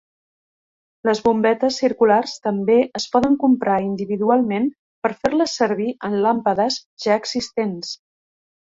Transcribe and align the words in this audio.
Les 1.09 1.19
bombetes 1.27 1.77
circulars 1.81 2.33
també 2.47 2.77
es 3.01 3.07
poden 3.17 3.37
comprar 3.45 3.77
individualment 3.89 4.67
per 5.05 5.15
fer-les 5.21 5.55
servir 5.63 5.95
en 6.11 6.21
làmpades 6.27 6.85
ja 7.07 7.25
existents. 7.25 7.97